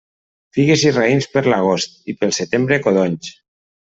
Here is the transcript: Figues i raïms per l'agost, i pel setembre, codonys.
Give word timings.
Figues 0.57 0.85
i 0.91 0.93
raïms 0.95 1.27
per 1.35 1.43
l'agost, 1.53 1.93
i 2.13 2.17
pel 2.21 2.35
setembre, 2.39 2.83
codonys. 2.87 3.33